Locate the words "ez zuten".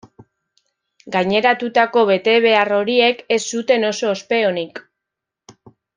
3.37-3.87